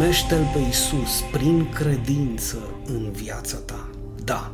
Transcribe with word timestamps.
primește-L 0.00 0.50
pe 0.52 0.58
Isus 0.68 1.20
prin 1.32 1.68
credință 1.68 2.58
în 2.86 3.10
viața 3.12 3.56
ta. 3.56 3.88
Da, 4.24 4.52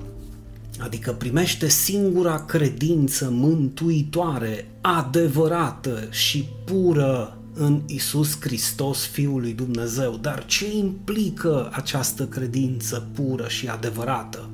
adică 0.78 1.12
primește 1.12 1.68
singura 1.68 2.44
credință 2.44 3.28
mântuitoare, 3.30 4.70
adevărată 4.80 6.08
și 6.10 6.48
pură 6.64 7.38
în 7.54 7.82
Isus 7.86 8.40
Hristos, 8.40 9.04
Fiul 9.04 9.40
lui 9.40 9.52
Dumnezeu. 9.52 10.16
Dar 10.16 10.44
ce 10.44 10.76
implică 10.76 11.70
această 11.72 12.26
credință 12.26 13.08
pură 13.14 13.48
și 13.48 13.68
adevărată? 13.68 14.50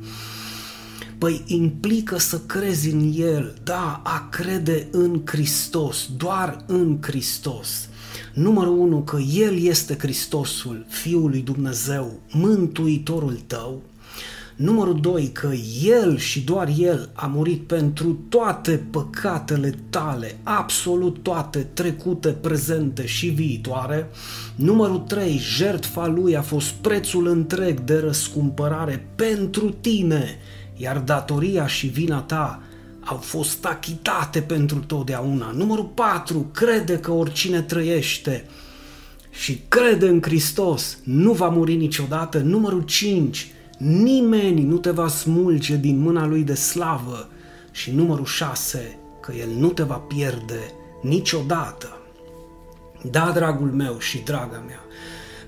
Păi 1.19 1.43
implică 1.47 2.19
să 2.19 2.39
crezi 2.39 2.91
în 2.91 3.13
El, 3.17 3.55
da, 3.63 4.01
a 4.05 4.29
crede 4.31 4.89
în 4.91 5.23
Hristos, 5.25 6.09
doar 6.17 6.65
în 6.67 6.99
Hristos. 7.01 7.89
Numărul 8.35 8.79
unu, 8.79 9.03
că 9.03 9.19
El 9.19 9.63
este 9.63 9.97
Hristosul, 9.99 10.85
Fiul 10.89 11.31
lui 11.31 11.41
Dumnezeu, 11.41 12.21
Mântuitorul 12.31 13.39
tău. 13.47 13.83
Numărul 14.57 15.01
doi, 15.01 15.31
că 15.33 15.51
El 15.85 16.19
și 16.19 16.41
doar 16.41 16.69
El 16.79 17.11
a 17.13 17.27
murit 17.27 17.67
pentru 17.67 18.19
toate 18.29 18.87
păcatele 18.91 19.75
tale, 19.91 20.39
absolut 20.43 21.23
toate, 21.23 21.59
trecute, 21.59 22.29
prezente 22.29 23.07
și 23.07 23.27
viitoare. 23.27 24.11
Numărul 24.55 24.99
trei, 24.99 25.39
jertfa 25.39 26.07
Lui 26.07 26.37
a 26.37 26.43
fost 26.43 26.71
prețul 26.71 27.27
întreg 27.27 27.81
de 27.81 27.99
răscumpărare 27.99 29.09
pentru 29.15 29.71
tine, 29.81 30.39
iar 30.77 30.99
datoria 30.99 31.67
și 31.67 31.87
vina 31.87 32.21
ta 32.21 32.63
au 33.05 33.17
fost 33.17 33.65
achitate 33.65 34.41
pentru 34.41 34.79
totdeauna. 34.79 35.51
Numărul 35.51 35.91
4. 35.95 36.51
Crede 36.53 36.99
că 36.99 37.11
oricine 37.11 37.63
trăiește 37.63 38.45
și 39.31 39.63
crede 39.69 40.09
în 40.09 40.23
Hristos 40.23 40.99
nu 41.03 41.33
va 41.33 41.49
muri 41.49 41.75
niciodată. 41.75 42.39
Numărul 42.39 42.83
5. 42.83 43.51
Nimeni 43.79 44.63
nu 44.63 44.77
te 44.77 44.91
va 44.91 45.09
smulge 45.09 45.77
din 45.77 45.99
mâna 45.99 46.27
lui 46.27 46.43
de 46.43 46.55
slavă. 46.55 47.29
Și 47.71 47.91
numărul 47.91 48.25
6. 48.25 48.99
Că 49.21 49.33
el 49.33 49.49
nu 49.59 49.69
te 49.69 49.83
va 49.83 49.95
pierde 49.95 50.73
niciodată. 51.03 51.97
Da, 53.11 53.31
dragul 53.35 53.71
meu 53.71 53.99
și 53.99 54.19
draga 54.19 54.63
mea, 54.67 54.81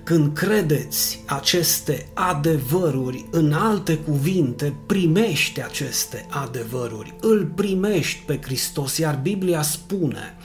când 0.05 0.33
credeți 0.33 1.23
aceste 1.25 2.07
adevăruri, 2.13 3.25
în 3.31 3.53
alte 3.53 3.97
cuvinte, 3.97 4.73
primești 4.85 5.63
aceste 5.63 6.25
adevăruri, 6.29 7.13
îl 7.21 7.51
primești 7.55 8.23
pe 8.25 8.39
Hristos, 8.41 8.97
iar 8.97 9.19
Biblia 9.21 9.61
spune, 9.61 10.35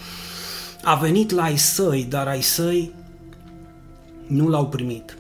a 0.83 0.95
venit 0.95 1.31
la 1.31 1.43
ai 1.43 1.59
săi, 1.59 2.07
dar 2.09 2.27
ai 2.27 2.43
săi 2.43 2.93
nu 4.27 4.49
l-au 4.49 4.69
primit. 4.69 5.17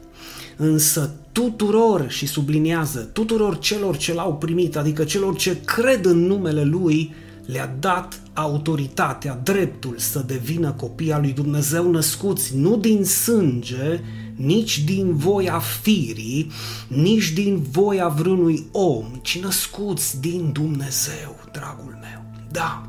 Însă 0.57 1.15
tuturor, 1.33 2.11
și 2.11 2.27
subliniază, 2.27 3.01
tuturor 3.01 3.59
celor 3.59 3.97
ce 3.97 4.15
l-au 4.15 4.35
primit, 4.35 4.77
adică 4.77 5.05
celor 5.05 5.37
ce 5.37 5.61
cred 5.61 6.05
în 6.05 6.19
numele 6.19 6.65
Lui, 6.65 7.15
le-a 7.47 7.77
dat 7.79 8.21
autoritatea, 8.33 9.41
dreptul 9.43 9.95
să 9.99 10.25
devină 10.27 10.73
copii 10.73 11.13
al 11.13 11.21
lui 11.21 11.33
Dumnezeu 11.33 11.91
născuți 11.91 12.57
nu 12.57 12.77
din 12.77 13.05
sânge, 13.05 14.01
nici 14.45 14.85
din 14.85 15.17
voia 15.17 15.59
firii, 15.59 16.51
nici 16.89 17.33
din 17.33 17.63
voia 17.71 18.09
vreunui 18.09 18.67
om, 18.73 19.05
ci 19.23 19.39
născuți 19.39 20.21
din 20.21 20.51
Dumnezeu, 20.53 21.37
dragul 21.53 21.99
meu. 22.01 22.25
Da, 22.51 22.83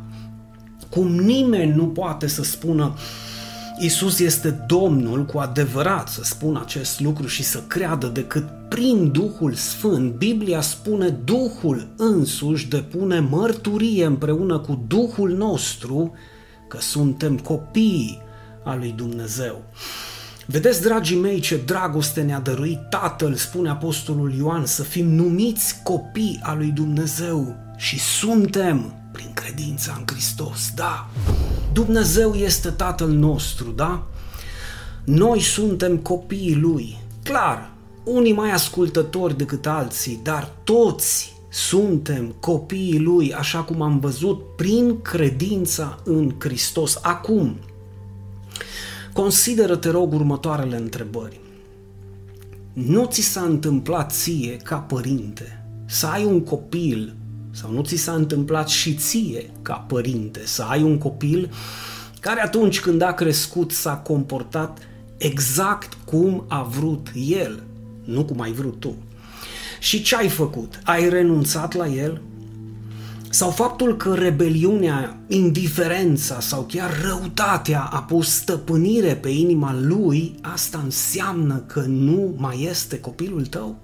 cum 0.89 1.15
nimeni 1.15 1.75
nu 1.75 1.87
poate 1.87 2.27
să 2.27 2.43
spună 2.43 2.95
Isus 3.83 4.19
este 4.19 4.49
Domnul 4.67 5.25
cu 5.25 5.37
adevărat 5.37 6.09
să 6.09 6.23
spună 6.23 6.61
acest 6.61 6.99
lucru 6.99 7.27
și 7.27 7.43
să 7.43 7.63
creadă 7.67 8.07
decât 8.07 8.47
prin 8.69 9.11
Duhul 9.11 9.53
Sfânt. 9.53 10.13
Biblia 10.13 10.61
spune 10.61 11.09
Duhul 11.09 11.93
însuși 11.97 12.67
depune 12.67 13.19
mărturie 13.19 14.05
împreună 14.05 14.59
cu 14.59 14.83
Duhul 14.87 15.29
nostru 15.29 16.13
că 16.67 16.77
suntem 16.79 17.37
copii 17.37 18.21
al 18.63 18.77
lui 18.77 18.93
Dumnezeu. 18.97 19.63
Vedeți, 20.45 20.81
dragii 20.81 21.17
mei, 21.17 21.39
ce 21.39 21.57
dragoste 21.57 22.21
ne-a 22.21 22.39
dăruit 22.39 22.79
Tatăl, 22.89 23.33
spune 23.33 23.69
Apostolul 23.69 24.33
Ioan, 24.33 24.65
să 24.65 24.83
fim 24.83 25.07
numiți 25.07 25.75
copii 25.83 26.39
al 26.43 26.57
lui 26.57 26.71
Dumnezeu 26.71 27.55
și 27.77 27.99
suntem 27.99 28.93
prin 29.11 29.31
credința 29.33 29.95
în 29.97 30.03
Hristos, 30.05 30.71
da. 30.75 31.09
Dumnezeu 31.73 32.33
este 32.33 32.69
Tatăl 32.69 33.09
nostru, 33.09 33.71
da? 33.71 34.07
Noi 35.03 35.39
suntem 35.39 35.97
copiii 35.97 36.55
Lui. 36.55 36.97
Clar, 37.23 37.71
unii 38.03 38.33
mai 38.33 38.51
ascultători 38.51 39.37
decât 39.37 39.67
alții, 39.67 40.19
dar 40.23 40.51
toți 40.63 41.35
suntem 41.49 42.35
copiii 42.39 42.99
Lui, 42.99 43.33
așa 43.33 43.59
cum 43.59 43.81
am 43.81 43.99
văzut, 43.99 44.55
prin 44.55 45.01
credința 45.01 45.99
în 46.03 46.35
Hristos. 46.39 46.99
Acum, 47.01 47.55
Consideră, 49.13 49.75
te 49.75 49.89
rog, 49.89 50.13
următoarele 50.13 50.77
întrebări. 50.77 51.39
Nu 52.73 53.05
ți 53.05 53.21
s-a 53.21 53.41
întâmplat 53.41 54.11
ție, 54.11 54.55
ca 54.55 54.77
părinte, 54.77 55.65
să 55.85 56.05
ai 56.05 56.25
un 56.25 56.41
copil, 56.41 57.15
sau 57.51 57.71
nu 57.71 57.83
ți 57.83 57.95
s-a 57.95 58.13
întâmplat 58.13 58.67
și 58.67 58.93
ție, 58.93 59.49
ca 59.61 59.73
părinte, 59.73 60.41
să 60.43 60.63
ai 60.63 60.83
un 60.83 60.97
copil 60.97 61.49
care 62.19 62.41
atunci 62.41 62.79
când 62.79 63.01
a 63.01 63.13
crescut 63.13 63.71
s-a 63.71 63.95
comportat 63.95 64.77
exact 65.17 65.97
cum 66.05 66.45
a 66.47 66.63
vrut 66.63 67.11
el, 67.27 67.63
nu 68.03 68.25
cum 68.25 68.41
ai 68.41 68.51
vrut 68.51 68.79
tu. 68.79 68.95
Și 69.79 70.01
ce 70.01 70.15
ai 70.15 70.29
făcut? 70.29 70.79
Ai 70.83 71.09
renunțat 71.09 71.73
la 71.73 71.87
el? 71.87 72.21
Sau 73.41 73.49
faptul 73.49 73.97
că 73.97 74.13
rebeliunea, 74.13 75.17
indiferența 75.27 76.39
sau 76.39 76.61
chiar 76.61 76.89
răutatea 77.03 77.81
a 77.81 78.03
pus 78.03 78.29
stăpânire 78.29 79.15
pe 79.15 79.29
inima 79.29 79.75
lui, 79.81 80.35
asta 80.41 80.81
înseamnă 80.83 81.63
că 81.67 81.83
nu 81.87 82.33
mai 82.37 82.67
este 82.69 82.99
copilul 82.99 83.45
tău? 83.45 83.75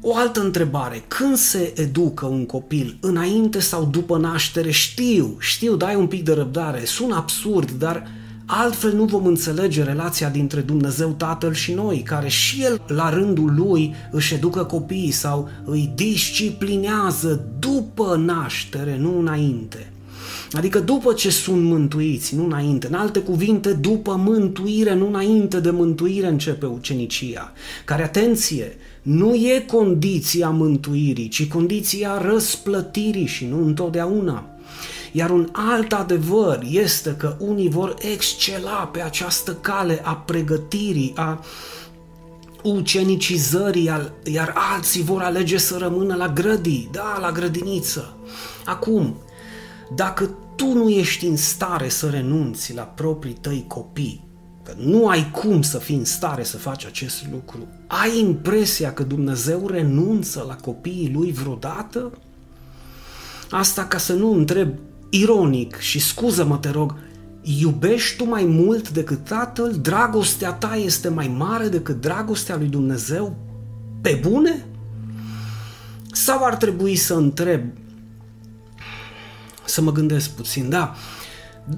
O 0.00 0.16
altă 0.16 0.40
întrebare, 0.40 1.04
când 1.08 1.36
se 1.36 1.72
educă 1.76 2.26
un 2.26 2.46
copil, 2.46 2.98
înainte 3.00 3.58
sau 3.60 3.84
după 3.84 4.16
naștere? 4.16 4.70
Știu, 4.70 5.36
știu, 5.38 5.76
dai 5.76 5.94
un 5.94 6.06
pic 6.06 6.24
de 6.24 6.32
răbdare, 6.32 6.84
sună 6.84 7.14
absurd, 7.14 7.70
dar 7.70 8.08
Altfel 8.48 8.92
nu 8.92 9.04
vom 9.04 9.26
înțelege 9.26 9.82
relația 9.82 10.28
dintre 10.28 10.60
Dumnezeu 10.60 11.14
Tatăl 11.16 11.54
și 11.54 11.72
noi, 11.72 11.98
care 11.98 12.28
și 12.28 12.62
El 12.62 12.80
la 12.86 13.10
rândul 13.10 13.54
Lui 13.54 13.94
își 14.10 14.34
educă 14.34 14.64
copiii 14.64 15.10
sau 15.10 15.48
îi 15.64 15.92
disciplinează 15.94 17.44
după 17.58 18.22
naștere, 18.24 18.96
nu 18.98 19.18
înainte. 19.18 19.90
Adică 20.52 20.78
după 20.78 21.12
ce 21.12 21.30
sunt 21.30 21.62
mântuiți, 21.62 22.36
nu 22.36 22.44
înainte. 22.44 22.86
În 22.86 22.94
alte 22.94 23.18
cuvinte, 23.18 23.72
după 23.72 24.20
mântuire, 24.24 24.94
nu 24.94 25.06
înainte 25.06 25.60
de 25.60 25.70
mântuire 25.70 26.26
începe 26.26 26.66
ucenicia. 26.66 27.52
Care, 27.84 28.02
atenție, 28.02 28.76
nu 29.02 29.34
e 29.34 29.64
condiția 29.66 30.50
mântuirii, 30.50 31.28
ci 31.28 31.48
condiția 31.48 32.18
răsplătirii 32.18 33.26
și 33.26 33.46
nu 33.46 33.64
întotdeauna. 33.64 34.55
Iar 35.16 35.30
un 35.30 35.48
alt 35.52 35.92
adevăr 35.92 36.62
este 36.70 37.14
că 37.14 37.36
unii 37.38 37.68
vor 37.68 37.94
excela 38.12 38.88
pe 38.92 39.00
această 39.00 39.54
cale 39.54 40.00
a 40.04 40.14
pregătirii, 40.14 41.12
a 41.14 41.44
ucenicizării, 42.62 43.90
iar 44.24 44.52
alții 44.74 45.02
vor 45.02 45.22
alege 45.22 45.58
să 45.58 45.76
rămână 45.76 46.14
la 46.14 46.28
grădii, 46.28 46.88
da, 46.92 47.18
la 47.20 47.32
grădiniță. 47.32 48.16
Acum, 48.64 49.16
dacă 49.94 50.36
tu 50.56 50.72
nu 50.72 50.88
ești 50.88 51.26
în 51.26 51.36
stare 51.36 51.88
să 51.88 52.08
renunți 52.08 52.74
la 52.74 52.82
proprii 52.82 53.36
tăi 53.40 53.64
copii, 53.68 54.24
că 54.62 54.72
nu 54.76 55.08
ai 55.08 55.30
cum 55.30 55.62
să 55.62 55.78
fii 55.78 55.96
în 55.96 56.04
stare 56.04 56.44
să 56.44 56.56
faci 56.56 56.86
acest 56.86 57.26
lucru, 57.32 57.66
ai 57.86 58.18
impresia 58.18 58.92
că 58.92 59.02
Dumnezeu 59.02 59.66
renunță 59.68 60.44
la 60.48 60.56
copiii 60.56 61.12
lui 61.14 61.32
vreodată? 61.32 62.12
Asta 63.50 63.84
ca 63.84 63.98
să 63.98 64.12
nu 64.12 64.32
întreb 64.32 64.68
ironic 65.10 65.76
și 65.76 65.98
scuză-mă 65.98 66.56
te 66.56 66.70
rog, 66.70 66.94
iubești 67.42 68.16
tu 68.16 68.24
mai 68.24 68.44
mult 68.44 68.90
decât 68.90 69.24
Tatăl? 69.24 69.72
Dragostea 69.72 70.52
ta 70.52 70.76
este 70.76 71.08
mai 71.08 71.28
mare 71.28 71.68
decât 71.68 72.00
dragostea 72.00 72.56
lui 72.56 72.68
Dumnezeu? 72.68 73.36
Pe 74.00 74.20
bune? 74.22 74.66
Sau 76.12 76.44
ar 76.44 76.56
trebui 76.56 76.96
să 76.96 77.14
întreb, 77.14 77.62
să 79.64 79.80
mă 79.82 79.92
gândesc 79.92 80.30
puțin, 80.30 80.68
da, 80.68 80.94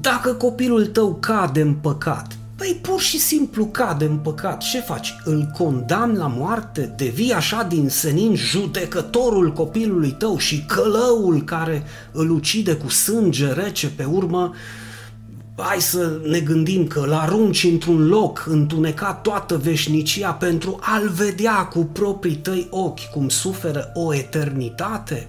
dacă 0.01 0.35
copilul 0.35 0.87
tău 0.87 1.15
cade 1.15 1.61
în 1.61 1.75
păcat, 1.75 2.38
Păi 2.59 2.79
pur 2.83 3.01
și 3.01 3.19
simplu 3.19 3.67
cade 3.67 4.05
în 4.05 4.17
păcat. 4.17 4.59
Ce 4.59 4.81
faci? 4.81 5.15
Îl 5.25 5.51
condamn 5.57 6.17
la 6.17 6.27
moarte? 6.27 6.95
Devii 6.97 7.33
așa 7.33 7.63
din 7.63 7.89
senin 7.89 8.35
judecătorul 8.35 9.53
copilului 9.53 10.11
tău 10.11 10.39
și 10.39 10.65
călăul 10.65 11.43
care 11.45 11.85
îl 12.13 12.31
ucide 12.31 12.75
cu 12.75 12.89
sânge 12.89 13.53
rece 13.53 13.89
pe 13.89 14.05
urmă 14.05 14.55
hai 15.57 15.81
să 15.81 16.21
ne 16.27 16.41
gândim 16.41 16.87
că 16.87 17.01
îl 17.01 17.13
arunci 17.13 17.65
într-un 17.65 18.07
loc 18.07 18.47
întunecat 18.49 19.23
toată 19.23 19.57
veșnicia 19.57 20.33
pentru 20.33 20.79
a-l 20.81 21.09
vedea 21.09 21.65
cu 21.65 21.85
proprii 21.85 22.37
tăi 22.37 22.67
ochi 22.71 23.11
cum 23.11 23.29
suferă 23.29 23.91
o 23.95 24.15
eternitate? 24.15 25.29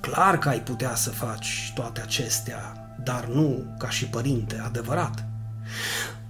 Clar 0.00 0.38
că 0.38 0.48
ai 0.48 0.60
putea 0.60 0.94
să 0.94 1.10
faci 1.10 1.72
toate 1.74 2.00
acestea, 2.00 2.94
dar 3.04 3.28
nu 3.34 3.74
ca 3.78 3.90
și 3.90 4.04
părinte 4.04 4.62
adevărat. 4.64 5.24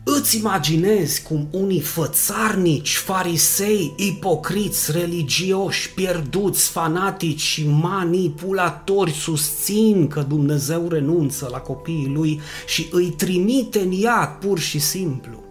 Îți 0.09 0.37
imaginezi 0.37 1.23
cum 1.23 1.49
unii 1.51 1.81
fățarnici, 1.81 2.97
farisei, 2.97 3.95
ipocriți, 3.97 4.93
religioși, 4.93 5.93
pierduți, 5.93 6.69
fanatici 6.69 7.41
și 7.41 7.69
manipulatori 7.69 9.11
susțin 9.11 10.09
că 10.09 10.25
Dumnezeu 10.29 10.89
renunță 10.89 11.49
la 11.51 11.59
copiii 11.59 12.13
lui 12.15 12.41
și 12.67 12.87
îi 12.91 13.07
trimite 13.07 13.79
în 13.79 13.91
iad 13.91 14.29
pur 14.41 14.59
și 14.59 14.79
simplu. 14.79 15.45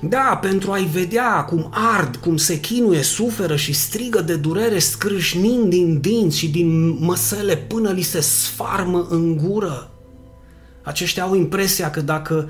Da, 0.00 0.38
pentru 0.42 0.72
a-i 0.72 0.88
vedea 0.92 1.44
cum 1.44 1.70
ard, 1.70 2.16
cum 2.16 2.36
se 2.36 2.60
chinuie, 2.60 3.02
suferă 3.02 3.56
și 3.56 3.72
strigă 3.72 4.20
de 4.20 4.36
durere 4.36 4.78
scrâșnind 4.78 5.70
din 5.70 6.00
dinți 6.00 6.38
și 6.38 6.48
din 6.48 6.98
măsele 7.04 7.56
până 7.56 7.90
li 7.90 8.02
se 8.02 8.20
sfarmă 8.20 9.06
în 9.10 9.36
gură. 9.36 9.90
Aceștia 10.82 11.22
au 11.22 11.34
impresia 11.34 11.90
că 11.90 12.00
dacă 12.00 12.48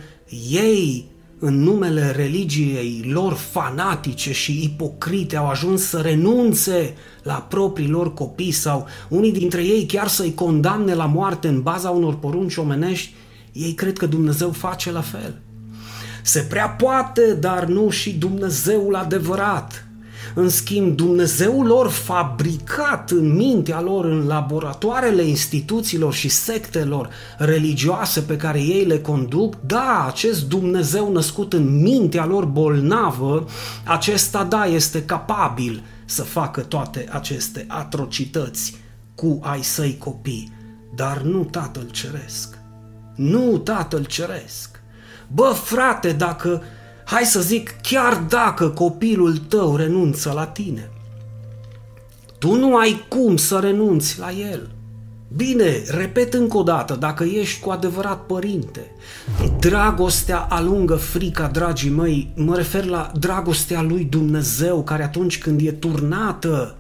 ei, 0.51 1.13
în 1.39 1.63
numele 1.63 2.11
religiei 2.11 3.05
lor 3.13 3.33
fanatice 3.33 4.33
și 4.33 4.63
ipocrite, 4.63 5.37
au 5.37 5.49
ajuns 5.49 5.83
să 5.83 5.99
renunțe 5.99 6.95
la 7.23 7.35
proprii 7.35 7.89
lor 7.89 8.15
copii 8.15 8.53
sau 8.53 8.87
unii 9.09 9.33
dintre 9.33 9.65
ei 9.65 9.87
chiar 9.87 10.09
să-i 10.09 10.35
condamne 10.35 10.95
la 10.95 11.07
moarte 11.07 11.49
în 11.49 11.63
baza 11.63 11.91
unor 11.91 12.19
porunci 12.19 12.57
omenești, 12.57 13.15
ei 13.53 13.73
cred 13.73 13.99
că 13.99 14.07
Dumnezeu 14.07 14.51
face 14.51 14.91
la 14.91 15.01
fel. 15.01 15.41
Se 16.23 16.41
prea 16.41 16.69
poate, 16.69 17.35
dar 17.35 17.65
nu 17.65 17.91
și 17.91 18.13
Dumnezeul 18.13 18.95
adevărat. 18.95 19.84
În 20.35 20.49
schimb, 20.49 20.97
Dumnezeul 20.97 21.67
lor 21.67 21.89
fabricat 21.89 23.11
în 23.11 23.35
mintea 23.35 23.81
lor, 23.81 24.05
în 24.05 24.27
laboratoarele 24.27 25.23
instituțiilor 25.23 26.13
și 26.13 26.29
sectelor 26.29 27.09
religioase 27.39 28.21
pe 28.21 28.37
care 28.37 28.61
ei 28.61 28.85
le 28.85 28.99
conduc, 28.99 29.55
da, 29.61 30.05
acest 30.07 30.49
Dumnezeu 30.49 31.13
născut 31.13 31.53
în 31.53 31.81
mintea 31.83 32.27
lor 32.27 32.45
bolnavă, 32.45 33.47
acesta, 33.85 34.45
da, 34.45 34.65
este 34.65 35.05
capabil 35.05 35.83
să 36.05 36.23
facă 36.23 36.61
toate 36.61 37.09
aceste 37.11 37.65
atrocități 37.69 38.77
cu 39.15 39.39
ai 39.43 39.63
săi 39.63 39.97
copii, 39.99 40.53
dar 40.95 41.21
nu 41.21 41.45
Tatăl 41.45 41.89
Ceresc. 41.91 42.59
Nu 43.15 43.59
Tatăl 43.59 44.05
Ceresc. 44.05 44.81
Bă, 45.29 45.53
frate, 45.65 46.13
dacă 46.13 46.63
hai 47.15 47.25
să 47.25 47.41
zic, 47.41 47.75
chiar 47.83 48.17
dacă 48.29 48.69
copilul 48.69 49.37
tău 49.37 49.77
renunță 49.77 50.33
la 50.35 50.47
tine, 50.47 50.91
tu 52.39 52.55
nu 52.55 52.77
ai 52.77 53.05
cum 53.09 53.37
să 53.37 53.59
renunți 53.59 54.19
la 54.19 54.31
el. 54.31 54.71
Bine, 55.37 55.83
repet 55.89 56.35
încă 56.35 56.57
o 56.57 56.63
dată, 56.63 56.95
dacă 56.95 57.25
ești 57.25 57.61
cu 57.61 57.71
adevărat 57.71 58.27
părinte, 58.27 58.91
dragostea 59.59 60.39
alungă 60.39 60.95
frica, 60.95 61.47
dragii 61.47 61.91
măi, 61.91 62.33
mă 62.37 62.57
refer 62.57 62.85
la 62.85 63.13
dragostea 63.19 63.83
lui 63.83 64.05
Dumnezeu, 64.05 64.83
care 64.83 65.03
atunci 65.03 65.39
când 65.39 65.61
e 65.67 65.73
turnată, 65.73 66.77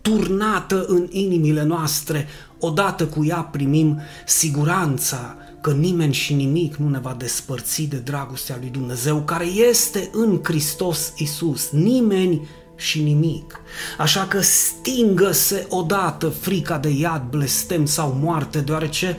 turnată 0.00 0.84
în 0.88 1.06
inimile 1.10 1.64
noastre, 1.64 2.26
odată 2.58 3.04
cu 3.04 3.24
ea 3.24 3.40
primim 3.40 4.00
siguranța, 4.26 5.36
că 5.66 5.72
nimeni 5.72 6.12
și 6.12 6.34
nimic 6.34 6.76
nu 6.76 6.88
ne 6.88 6.98
va 6.98 7.14
despărți 7.18 7.82
de 7.82 7.96
dragostea 7.96 8.56
lui 8.60 8.68
Dumnezeu 8.68 9.22
care 9.22 9.44
este 9.44 10.10
în 10.12 10.40
Hristos 10.42 11.12
Isus. 11.16 11.70
Nimeni 11.70 12.48
și 12.76 13.02
nimic. 13.02 13.60
Așa 13.98 14.26
că 14.26 14.40
stingă-se 14.40 15.66
odată 15.68 16.28
frica 16.28 16.78
de 16.78 16.88
iad, 16.88 17.22
blestem 17.30 17.86
sau 17.86 18.18
moarte, 18.20 18.58
deoarece 18.58 19.16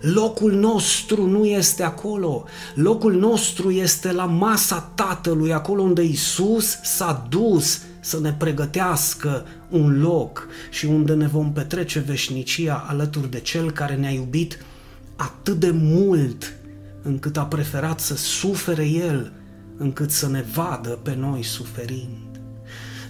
locul 0.00 0.52
nostru 0.52 1.26
nu 1.26 1.44
este 1.44 1.82
acolo. 1.82 2.44
Locul 2.74 3.14
nostru 3.14 3.70
este 3.70 4.12
la 4.12 4.24
masa 4.24 4.92
Tatălui, 4.94 5.52
acolo 5.52 5.82
unde 5.82 6.02
Isus 6.02 6.78
s-a 6.82 7.26
dus 7.28 7.80
să 8.00 8.18
ne 8.20 8.32
pregătească 8.32 9.46
un 9.68 10.00
loc 10.00 10.48
și 10.70 10.86
unde 10.86 11.12
ne 11.14 11.26
vom 11.26 11.52
petrece 11.52 11.98
veșnicia 11.98 12.86
alături 12.88 13.30
de 13.30 13.40
Cel 13.40 13.70
care 13.70 13.94
ne-a 13.94 14.10
iubit 14.10 14.58
atât 15.18 15.58
de 15.58 15.70
mult 15.70 16.52
încât 17.02 17.36
a 17.36 17.42
preferat 17.42 18.00
să 18.00 18.16
sufere 18.16 18.84
El 18.84 19.32
încât 19.76 20.10
să 20.10 20.28
ne 20.28 20.44
vadă 20.54 20.88
pe 20.88 21.14
noi 21.14 21.42
suferind. 21.42 22.40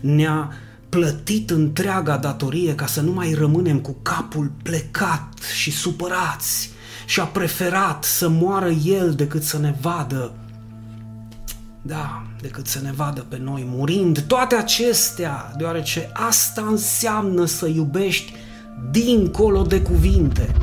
Ne-a 0.01 0.53
plătit 0.89 1.51
întreaga 1.51 2.17
datorie 2.17 2.75
ca 2.75 2.87
să 2.87 3.01
nu 3.01 3.13
mai 3.13 3.33
rămânem 3.33 3.81
cu 3.81 3.97
capul 4.03 4.53
plecat 4.63 5.33
și 5.57 5.71
supărați 5.71 6.71
și 7.07 7.21
a 7.21 7.25
preferat 7.25 8.05
să 8.05 8.29
moară 8.29 8.71
El 8.71 9.15
decât 9.15 9.43
să 9.43 9.59
ne 9.59 9.75
vadă 9.81 10.33
da, 11.83 12.23
decât 12.41 12.67
să 12.67 12.81
ne 12.83 12.93
vadă 12.93 13.27
pe 13.29 13.39
noi 13.43 13.67
murind. 13.67 14.21
Toate 14.21 14.55
acestea, 14.55 15.53
deoarece 15.57 16.11
asta 16.13 16.65
înseamnă 16.69 17.45
să 17.45 17.67
iubești 17.67 18.33
dincolo 18.91 19.63
de 19.63 19.83
cuvinte. 19.83 20.55